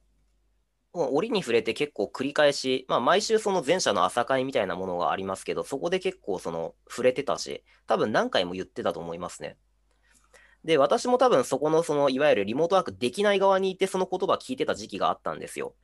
[0.95, 9.57] もう折に触れて結構繰り返し、まあ毎週その前者の朝会みたいなものがありますけど、そこで結構その触れてたし、多分何回も言ってたと思いますね。
[10.63, 15.75] で、私も多分そこのそのいわゆるリモートワークできない側にいてその言葉聞いてた時期があったんですよ。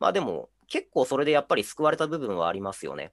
[0.00, 3.12] まあでも結構それでやっぱり救われた部分はありますよね。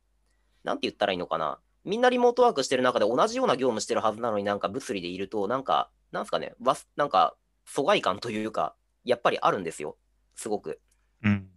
[0.63, 1.59] なんて言ったらいいのかな。
[1.83, 7.35] みんなリモートワークしてる中で同じような業務してるはずなのになんか物理でいると、なんか、なんすかね、わなんか
[7.65, 9.97] 疎外感というか、やっぱりあるんですよ、
[10.35, 10.79] すごく。
[11.23, 11.49] うん。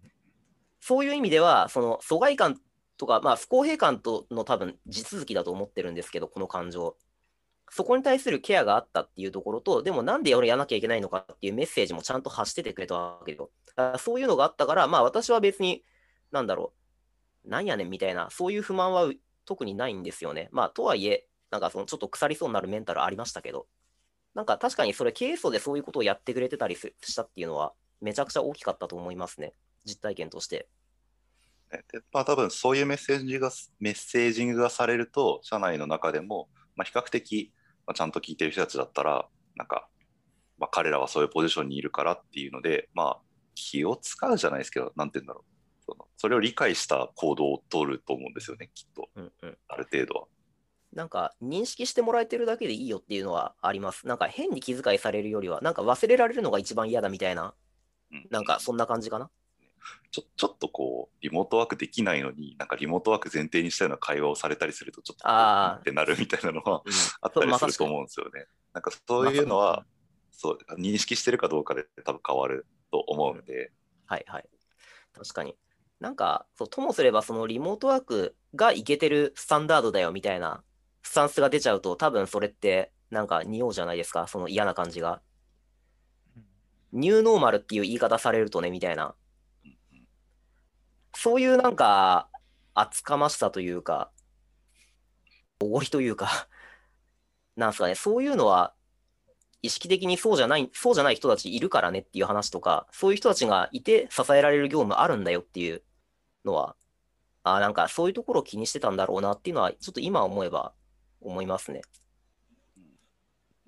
[0.81, 2.61] そういう意味では、その疎外感
[2.97, 6.97] とか、まあ、不公平感との多分地続きだと思ってるんですけど、この感情。
[7.71, 13.51] そこに対するケアがあったっていうところと、でもなんで俺やらなきゃいけないのかっていうメッセージもちゃんと発しててくれたわけよ。
[13.99, 15.83] そういうのがあったから、まあ私は別に、
[16.31, 16.73] なんだろ
[17.45, 19.11] う、なんやねんみたいな、そういう不満は
[19.45, 20.49] 特にないんですよね。
[20.53, 23.67] まあとはいえ、なんかそのちょっと腐りそうになるメンタルありましたけど、
[24.35, 27.73] なんか確かにそれ、ケースでそういうことをやってくれてたりしたっていうのは、
[28.05, 30.69] めちゃくちゃ大きかったと思いますね、実体験として。
[31.73, 37.53] ねでまあ多分そういうメッセージがメッセージングがされると社内の中でも、まあ、比較的、
[37.87, 39.89] まあ、ちゃんと聞いてる人たちだったらなんか、
[40.59, 43.19] まあ、彼らはそういうポジションにいるからっていうのでまあ
[43.55, 49.59] 気を使うじゃないですけどなんて言うんだろうそのそれを理解した行動を取ると思うんですよねきっとうんうん。
[49.69, 50.27] ある程度は。
[50.93, 54.07] なんか認識してもらえてるだけでいいよっていうのはあります。
[54.07, 57.53] なんか変に気遣いされるよりは、なんか忘れられるのが一番嫌だみたいな、うん
[58.31, 59.31] なんかそんな感じかな？
[60.11, 68.47] ちょちょっとこうリモートワークできないのになんかリモートワーク前提にしたような会話をされたりするとちょっとあーってなるみたいなのはうん、あったりすると思うんですよね。
[68.73, 69.87] なんかそういうのまは、
[70.31, 73.73] そう認識してるかどうかで多分変わると思うんで、
[74.07, 74.49] はいはい。
[75.13, 75.57] 確かに。
[76.01, 80.63] なんか、そうともすれば、そのリモートワークがいけてるスタンダードだよみたいな
[81.03, 85.23] スタンスが出ちゃうと、多分それって、なんか匂うじゃないですか、その嫌な感じが。
[86.95, 89.17] ニューノーマルっていう言い方されるとね、みたいな。
[91.17, 92.29] そういうなんか、
[92.73, 94.13] 厚かましさというか、
[95.61, 96.49] おごりというか、
[97.57, 98.75] なんすかね、そういうのは、
[99.61, 105.83] 意識的にそうじゃない、そうじゃない人たちいるからねっていう話とか、そういう人たちがいて支えられる業務あるんだよっていう
[106.45, 106.77] のは、
[107.43, 110.75] あなんかそういうところを気にしてたんだろうなっていうのは、ちょっと今思えば
[111.21, 111.83] 思いますね。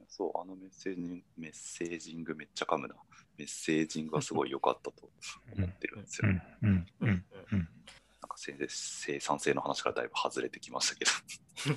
[0.08, 2.94] そう、あのメッセージ、メッセージングめっちゃ噛むな。
[3.38, 5.10] メッセージングはすごい良かったと
[5.56, 6.28] 思ってるんですよ。
[6.28, 6.42] うん。
[6.62, 6.86] うん。
[7.00, 7.08] うん。
[7.08, 7.58] うん。
[7.58, 11.04] なんか生生産性の話からだいぶ外れてきましたけ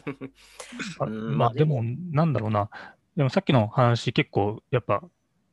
[0.07, 0.25] ど。
[0.99, 2.69] あまあでも、なんだろうな。
[3.15, 5.03] でもさっきの話結構やっぱ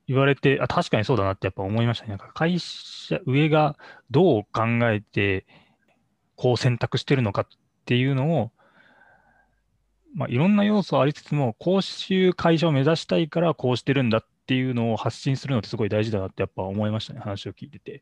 [0.07, 2.11] 言われて、あ、確かにそうだなってやっぱ思いましたね。
[2.11, 3.77] なんか会社、上が
[4.11, 5.47] どう考えて、
[6.37, 7.47] こう選択してるのかっ
[7.87, 8.53] ていうのを、
[10.15, 17.19] まあいろんな要素ありつつも、こういう会社を目指したいからこうしてるんだっっていうのを発信するのってすごい大事だなってやっぱ思いましたね。
[17.21, 18.01] 話を聞いてて。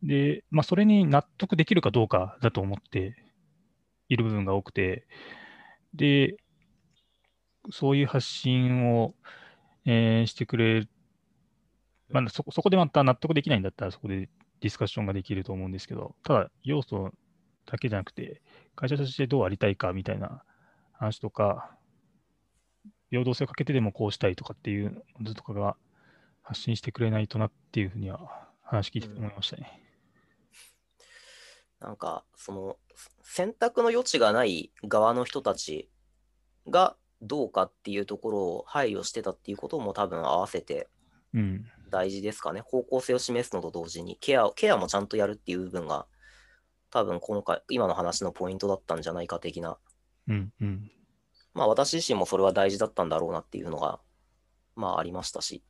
[0.00, 3.16] で、まあそれに納得できるかどうかだと思って
[4.08, 5.08] いる部分が多くて、
[5.92, 6.36] で、
[7.72, 9.14] そういう発信を、
[9.86, 10.88] えーしてくれる、
[12.10, 14.28] まあ、そそこでまた納得できないんだったら、そこで
[14.60, 17.12] ディスカッションができると思うんですけど、ただ、要素
[17.66, 18.40] だけじゃなくて、
[18.76, 20.44] 会社としてどうありたいかみたいな
[20.92, 21.75] 話とか、
[23.10, 25.76] 平等性をかけてでもこうしたいとかっていうのとかが
[26.42, 29.82] 発信してくれないとなっていうふうには話聞いてて思いましたね。
[31.80, 32.76] なんか、その、
[33.22, 35.90] 選択の余地がない側の人たち
[36.68, 40.88] がどうかっていうところを配慮してたっていうことも多分合わせて
[41.36, 41.66] うん。
[41.90, 42.62] 大事ですかね。
[42.62, 46.06] 方向性を示すのと同時に、ケア、ケアもちゃんとやるっていう部分が、
[46.90, 49.78] 多分今回、今の話のポイントだったんじゃないか的な。
[50.28, 50.52] うん。
[50.60, 50.90] うん。
[51.56, 53.98] まあ私自身もそれは大事だったんだろうなっていうのが、
[54.76, 55.62] まあありましたし。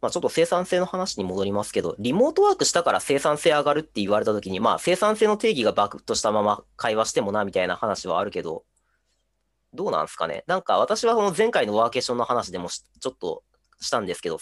[0.00, 8.64] まあちょっと生産性の話に戻りますけど、リモートワークしたから生産性上がるって言われたときに、まあ生産性の定義がバクッとしたまま会話してもなみたいな話はあるけど、
[9.74, 10.42] どうなんですかね。
[10.46, 13.44] なんか私はこの前回のワーケーションの話でもちょっと
[13.78, 14.40] したんですけど、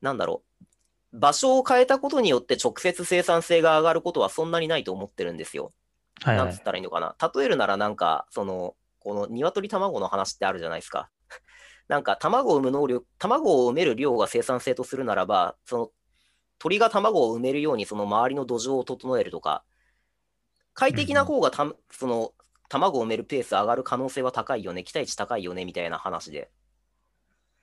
[0.00, 0.64] なんだろう。
[1.12, 5.74] 場所を変えたことによって直接生産性が上がることはそんなにないと思ってるんですよ。
[6.22, 6.62] はいはいなんつっ。
[6.62, 7.16] たらいいのかな。
[7.34, 11.10] 例えるならなんか、その、この鶏卵の話ってあるじゃないですか。
[11.88, 15.90] なんか卵を産む能力、卵を産める量が生産性とするならば、その
[16.58, 19.64] 鳥が卵を産めるようにその周りの土壌を整えるとか、
[20.74, 22.32] 快適な方がた、その
[22.68, 26.50] 卵を産めるペース上がる可能性は高いよね、期待値高いよねみたいな話で、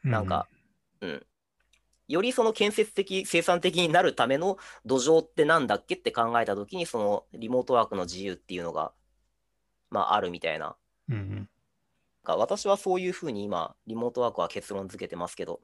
[0.04, 0.48] なんか、
[1.02, 1.26] うん。
[2.08, 8.94] よりその建設的、生産的になるための土壌ってなんだっけって考えたときに、そのリモートワークの自由っていうのが、
[9.90, 10.76] まああるみたいな。
[11.10, 11.50] うん、うん。
[12.24, 15.62] 私はそういうふうに今、リモートワークは結論付けてますけど、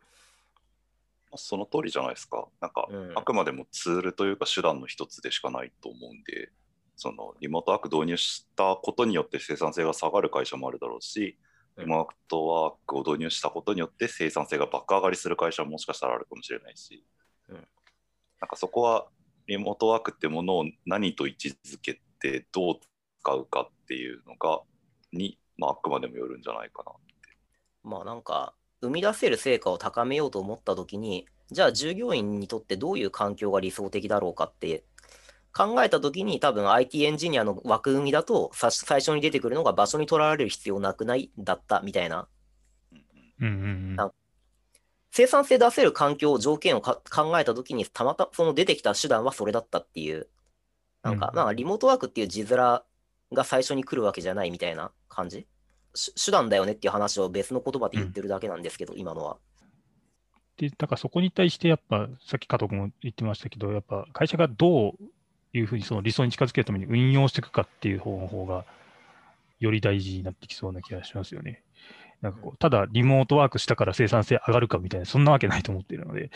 [1.35, 2.47] その通りじゃないですか。
[2.61, 6.51] なんか、うんあくまでもツールというか手段の一つでしかないと思うんで、
[6.95, 17.03] そのリモートワーク導入したことによって生産性が下がる会社もあるだろうし、うんリモートワークを導入したことによって生産性が爆上がりする会社ももしかしたらあるかもしれないし、
[17.49, 17.55] うん。
[17.55, 19.07] なんかそこは
[19.47, 22.75] リモートワークってものを何と位置づけてどう
[23.21, 24.61] 使うかっていうのが、
[25.11, 26.91] に、まあ、あくまでもよるんじゃないかな。
[27.83, 34.83] まあなんか、生み出せる成果を高めようと思ったときに、じゃあ従業員にとってどういう環境が理想的だろうかって
[35.53, 42.27] 考えたときに、多分 IT エンジニアの枠組みだと、さ最初に出てくるのが場所に取られる必要なくないだったみたいな。
[43.39, 44.11] うんうんうん
[45.15, 50.27] 生産性出せる環境、条件をか考えたときに、たまたまその出てきた手段はそれだったっていう。
[51.03, 52.81] なんか、うんまあ、リモートワークっていう字面
[53.31, 55.45] が最初に来るわけじゃないみたいな感じ。
[55.93, 59.37] し手段だよねっていう話を別の言葉で言ってるだけなんですけど、今のは。
[60.57, 64.93] で、だからそこに対して、やっぱ、さっき加藤君も言ってましたけど、やっぱ会社がどう
[65.53, 68.65] いうふうにその理想に近づけるために運用していくかっていう方の方が、
[69.59, 71.61] より大事になってきそうな気がしますよね。
[72.21, 76.31] なんかこう、ただリモートワークしたから生産性上がるかみたいな、そんなわけないと思っているので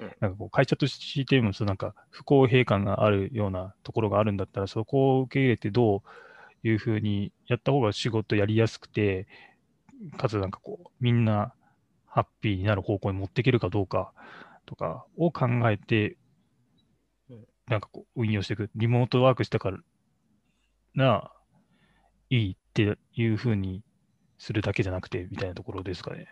[0.00, 6.02] うん、なんかこう、会社としても、そのなんか不公平感があるようなところがあるんだったら、そこを受け入れてど
[6.64, 9.26] ういうふうにやった方が仕事やりやすくて、
[10.18, 11.54] かつなんかこう、みんな
[12.06, 14.12] ハッピーになる方向に持っていけるかどうか
[14.66, 16.16] とかを考えてうん、
[17.68, 18.70] なんかこう、運用していく。
[18.74, 19.78] リモートワークしたから、
[20.94, 21.32] な、
[22.30, 23.82] いいっていうふうに
[24.38, 26.28] するだけじゃなくて、みたいなところですかね。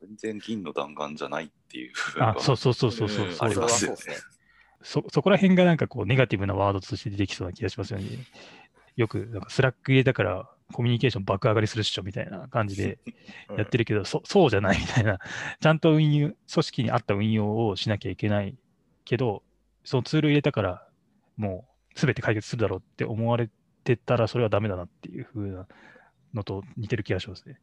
[0.00, 3.28] 全然銀の弾丸じゃないっていう部分があ、そうそうそうそうそう。
[3.28, 3.96] うありますよね
[4.82, 8.06] そそこら辺がなんかこう、ネガティブなワードとして出てきそうな気がしますよね。
[8.96, 12.98] よく、なんかスラック入れたから、コミュニケーション爆上がりするっしょみたいな感じで
[13.56, 15.18] やってるけど、そそうじゃないみたいな、
[15.60, 18.56] ちゃんと運用、組織に合った運用をしなきゃいけない
[19.04, 19.42] けど、
[19.86, 20.86] そのツール入れたから、
[21.36, 23.48] もうすべて解決するだろうって思われ
[23.84, 25.68] てたら、それはダメだなっていう風な
[26.34, 27.60] のと似てる気がしますね。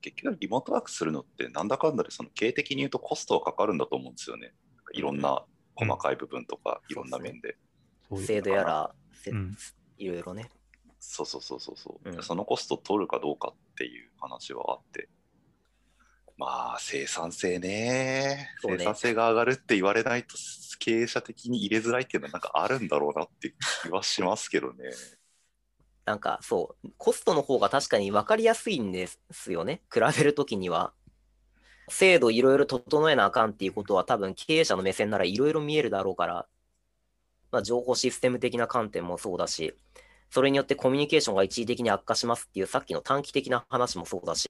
[0.00, 4.52] 結局リモートワークするのってなんだかんだでその経営的に言うとコストがかかるんだと思うんですよね。
[4.92, 5.44] いろんな
[5.76, 7.56] 細かい部分とか、いろんな面で。
[8.26, 9.56] 制度やら、せうん
[9.98, 10.50] いろいろね。
[10.98, 15.08] そうそうそうそうそう、うんそのコストを取るかどうかっていう話はあって。
[16.42, 20.34] まあ生産性ね生産性が上がるって言われないと
[20.80, 24.90] 経営者的に入れづらいっていうのはなんかあるんだろうなって気はしますけどね。
[26.04, 29.82] なんかそう、コストの方が確かに分かりやすいんですよね。
[29.92, 30.92] 比べるときには。
[31.88, 36.46] 制度いろいろ整えなあかんっていうことは多分経営者の目線ならいろいろ見えるだろうから、
[37.52, 39.76] まあ、情報システム的な観点もそうだし、
[40.30, 44.48] それによってコミュニケーションが一時的に悪化しますっていうさっきの短期的な話もそうだし、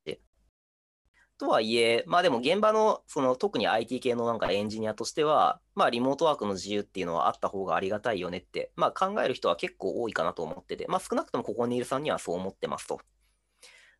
[1.42, 13.00] とはいえ、まあでも現場のその特に IT 系のなんかエンジニアとしては、まあリモートワークの自由っていうのはあった方がありがたいよねって、まあ考える人は結構多いかなと思ってて、まあ少なくともここにいるさんにはそう思ってますと。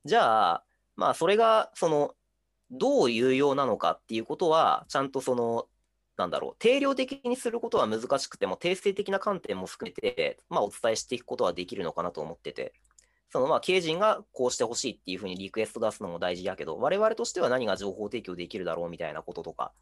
[0.05, 2.14] じゃあ、まあそれがその
[2.70, 5.66] どう有用なのかっていうことは、ちゃんとその、
[6.16, 12.72] なんだろう、定量的にすることは難しくても、定性的な観点も含めて、まあお伝えしていくことはできるのかなと思ってて。
[13.33, 19.73] そのまあ経営陣がこうしてほしいっていうふうにリクエスト出すのも大事やけど、我々としては何が情報提供できるだろうみたいなこととか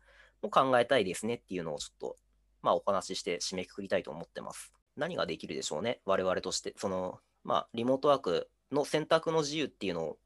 [0.41, 2.17] も考えたいですねっていうのをちょっと、
[2.63, 4.73] まあお話しして締めくくりたいと思ってます。
[4.97, 6.75] 何ができるでしょうね、我々として。
[6.77, 10.19] その、まあリモートワークの選択の自由っていうのを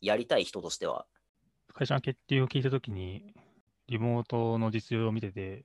[0.00, 1.04] やりたい人としては、
[1.74, 3.34] 会社の決定を聞いたときに、
[3.88, 5.64] リモートの実情を見てて、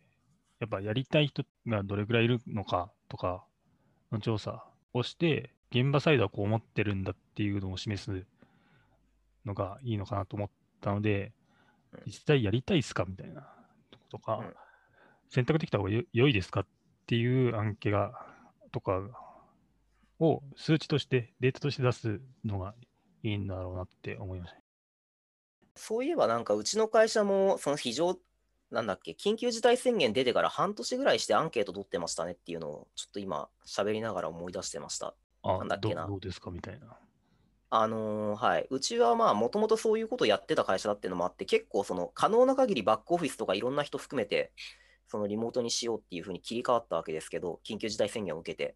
[0.60, 3.46] やっぱやりたい人がどれぐらいいるのかとか
[4.12, 8.26] の調査をして、現場サイドはこう思ってるんだっていうのを示す
[9.46, 10.50] のがいいのかなと思っ
[10.82, 11.34] たので
[11.94, 13.48] うん、実際やりたいですかみたいな
[14.10, 14.54] とか、うん
[15.30, 16.66] 選択できた方がよ良いですかっ
[17.06, 18.14] ていう案件が、
[18.72, 19.02] とか
[20.20, 22.74] を数値として、データとして出すのが
[23.24, 24.58] いいんだろうなって思いました。
[25.76, 28.18] そういえばなんかうちの会社もその非常、
[28.72, 35.14] なんだっけ、緊急事態宣言出てから半年ぐらいしてアンケート取ってましたねっていうのをちょっと今喋りながら思い出してました。
[35.56, 36.98] あなんだっけなどどうですかみたいな。
[37.70, 38.68] あのーはい。
[38.70, 44.52] うちはまあもともとそういうことをやってた会社だっていうのもあって、結構その可能な限りバックオフィスとかいろんな人含めて、
[45.08, 48.76] そのリモートにしようっていうふうに切り替わったわけですけど、緊急事態宣言を受けて。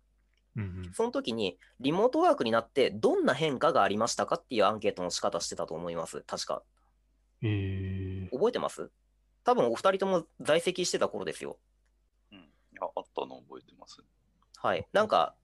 [0.58, 6.26] うんうん、その時にリモートワークになってどんな変化がありましたかっていうアンケートの仕方してたと思います。
[6.28, 6.62] 確か。
[7.42, 8.92] えー、覚えてます？
[9.46, 11.58] 多分お二人とも在籍してた頃ですよ。
[12.34, 12.42] うん、い
[12.74, 14.04] やあったの覚えてます。
[14.58, 14.86] はい。
[14.92, 15.36] なんか、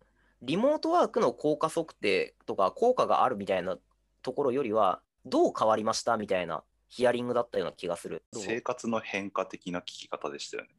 [0.42, 3.78] リモートワークの効果測定とか効果があるみたいな
[4.22, 8.24] ところよりは、どう変わりましたみたいなヒアリングだったような気がする。
[8.34, 10.70] 生活の変化的な聞き方でしたよね。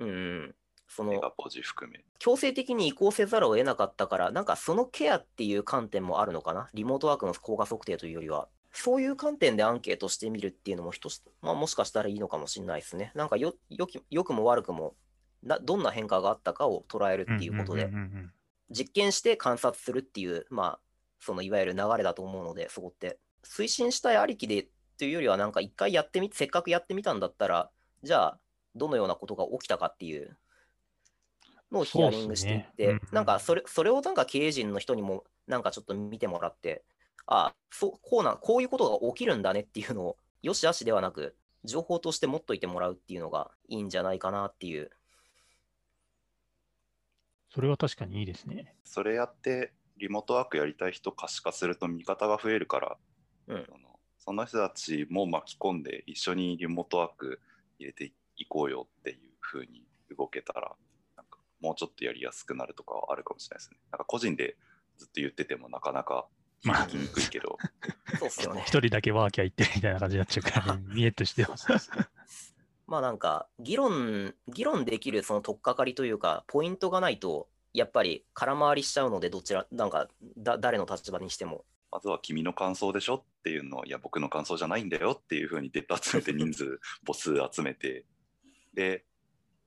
[0.00, 0.54] うんうん。
[0.88, 2.04] そのメガポジ含め。
[2.18, 6.68] 強制的に移行せざるを得なかったから、なんかそのケアっていう観点もあるのかな？
[6.74, 8.48] リモートワークの効果測定というよりは。
[8.70, 13.10] そういう観点でアンケートしてみるっていうのも一つ、まあ、もしかしたらいいのかもしれないですね。
[13.14, 14.94] なんかよよき良くも悪くも
[15.42, 18.32] な、どんな変化があったかを捉えるっていうことでんん、うんうん
[18.70, 20.80] 実験して観察するっていう、まあ、
[21.20, 23.18] そのいわゆる流れだと思うので、そこって。
[23.44, 27.70] 推進したいありきでっていうよりは、なんか一回やってみ、せっかくやってみたんだったら、
[28.02, 28.38] じゃあ、
[28.74, 30.36] どのようなことが起きたかっていう
[31.70, 36.84] のをヒアリングしていって、ねうんうんなんかそれ、それをなんか経営陣の人にも、なんかちょっと見てもらって、
[37.26, 44.90] あそう、こうな、こういうことが起きるんだねっていうのを、よしあしではなく、情報として持っといてもらうっていうのがいいんじゃないかなっていう。
[47.56, 48.74] それは確かにいいですね。
[48.84, 52.96] それやって、リモートワークやりたい人可視化すると味方が増えるから、
[53.48, 57.40] うんそのその人たちも巻き込んで一緒にリモートワーク
[57.78, 59.84] 入れていこうよっていう風に
[60.14, 60.72] 動けたら、
[61.16, 63.78] なんかもうちょっとやりやすくなるとかはあるかもしれないですね。
[63.90, 64.58] なんか個人で
[64.98, 66.26] ずっと言っててもなかなか
[66.62, 67.56] まあ響きにくいけど、
[68.20, 68.64] そうっすよね。
[68.66, 71.56] 一人だけワーキャー行ってるみたいな感じになっちゃうから、ね、 見えとしては。
[72.86, 80.08] まあなんか、議論、議論できるその取っかかりというか、ポイントがないと、やっぱり空回りしちゃうので、どちら、なんか、
[80.38, 81.64] だ誰の立場にしても。
[81.90, 88.04] まずは君の感想でしょっていうのを、いや、僕の感想じゃないんだよっていう風にデータ集めて、 人数、母数集めて、
[88.74, 89.04] で、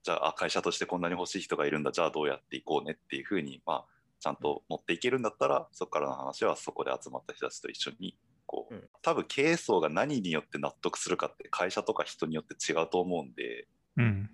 [0.04, 3.86] じゃあ、あ会社としてこんなに欲しい人がいるんだ、じゃあどうやっていこうねっていう風に、まあ、
[4.20, 8.18] ちゃんと持っていけるんだったら、そこからの話はそこで集まった人たちと一緒に、
[8.50, 8.90] こう、うん。
[9.04, 14.30] 多分経営層が何によって納得するかって会社とか人によって違うと思うんで、うん。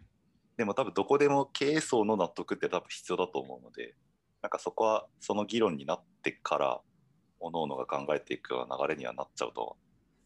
[0.55, 3.93] でも多分どこでも経営層の納得って多分必要だと思うので、
[4.41, 6.81] なんかそこはその議論になってから、
[7.41, 9.73] 各々が考えていくような流れにはなっちゃうとは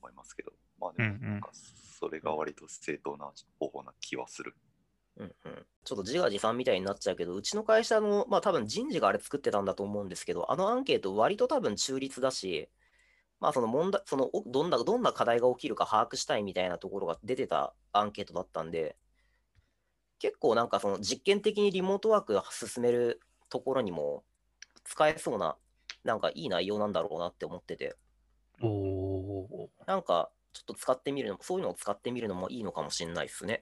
[0.04, 4.54] 思いますけど、まあでもなんかそれが割と正当な方法な気はする。
[5.18, 12.70] うんうん、ちょっと自画自賛みたいになっちゃうけど、うちの会社の、まあ多分人事があれ作ってたんだと思うんですけど、あのアンケート割と多分中立だし、
[13.40, 18.98] まあその問題、そのおどんな、どんな課題が起きるか把握したいみたいなところが出てたアンケートだったんで、
[20.20, 24.24] 結構なんかその実験的にリモートワークを進めるところにも
[24.84, 25.56] 使えそうな、
[26.04, 27.96] なんかいい内容なんだろうなって思ってて、
[28.62, 33.62] おおなんかちょっと使ってみるの、そういうのを使ってみるのもいいのかもしれないですね。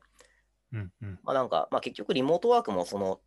[0.74, 0.78] ー。
[0.78, 1.20] うんうん。
[1.24, 3.20] まあなんか、まあ結局リモートワークもその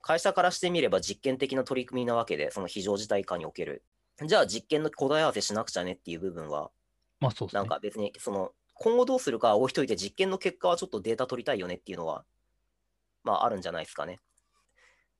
[0.00, 3.84] 会社からしてみれば実験的な取り組みなわけで、その非常事態下における。
[4.26, 6.70] じゃあ実験の答え合わせしなくちゃねっていう部分は、
[7.20, 7.60] まあそうですね。
[7.60, 12.24] なんか別にその今後どうするかは置いといて実験の結果はちょっとデータ取りたいよねっていうのは、
[13.24, 14.20] まああるんじゃないですかね。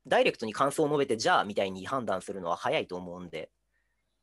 [0.07, 3.50] ダイレクトに感想を述べて、じゃあみたいに判断するのは早いと思うんで、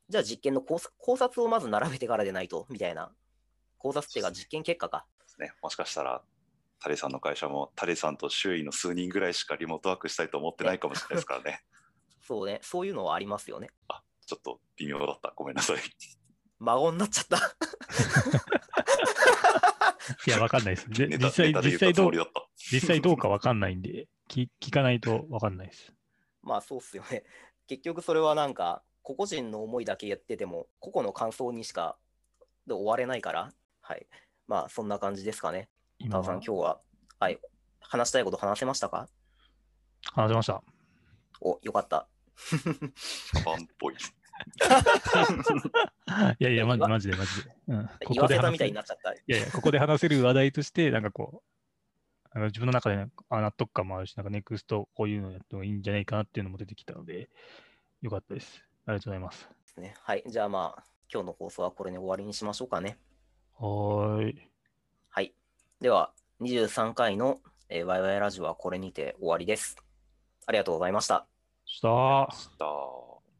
[0.09, 3.11] じゃあ実験の考察考察をまず並べてからでないと、みたいな。
[3.77, 5.05] 考察っていうか実験結果か。
[5.21, 5.53] ですね。
[5.61, 6.21] もしかしたら、
[6.81, 11.63] タレさんの会社もタレさんと周囲の数人ぐらいしかリモートワークしたいと思ってないかもしれないですからね。
[12.21, 13.69] そうね、そういうのはありますよね。
[13.87, 15.33] あ、ちょっと微妙だった。
[15.35, 15.77] ごめんなさい。
[16.59, 17.37] 孫になっちゃった。
[20.27, 20.89] いや、わかんないです。
[20.91, 22.11] で実際、実際どう。
[22.71, 25.91] 実際どうかわかんないんで、聞聞かないとわかんないです。
[26.43, 27.23] まあそうっすよね。
[27.65, 31.97] 結局それはなんか、個々人の思いだけやってても、個々の感想にしか
[32.67, 33.51] で終われないから、
[33.81, 34.05] はい。
[34.45, 35.71] まあそんな感じですかね。
[35.97, 36.23] 今？
[36.23, 36.79] さん、は今日は、
[37.19, 37.39] はい。
[37.79, 39.09] 話したいこと話せましたか？
[40.13, 40.63] 話しました。
[41.41, 42.07] お、よかった。
[42.35, 43.95] サバンっぽい。
[46.39, 47.51] いやいや、マジマジでマジで。
[47.67, 49.13] うん、こ言わせたこで話せみたいになっちゃった。
[49.13, 51.47] いやいや、ここで話せる話題として、なんかこう、
[52.31, 57.29] あの自分の中で、ね、あ納得感もあるし、なんかネクストこういうのやってもいいんじゃないかなっていうのも出てきたので、
[58.01, 58.63] よかったです。
[58.85, 59.49] ありがとうございます。
[59.49, 59.95] ですね。
[60.01, 60.23] はい。
[60.27, 62.97] じゃあまあ、今日の放送はこれで終わりにしましょうかね。
[63.57, 64.49] はーい。
[65.09, 65.33] はい。
[65.81, 69.75] では、23回の、えー、ワイワイラジオはこれにて終わりです。
[70.45, 71.27] ありがとうございました。
[71.65, 73.08] したした。